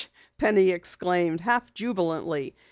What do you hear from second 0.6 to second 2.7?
exclaimed, half jubilantly.